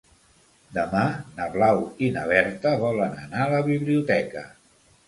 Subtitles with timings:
[0.77, 1.03] Demà
[1.35, 4.47] na Blau i na Berta volen anar a la biblioteca.